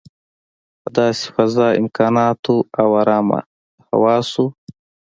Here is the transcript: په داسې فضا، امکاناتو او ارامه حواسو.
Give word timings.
په 0.81 0.89
داسې 0.97 1.25
فضا، 1.35 1.67
امکاناتو 1.81 2.55
او 2.81 2.87
ارامه 3.01 3.39
حواسو. 3.87 4.45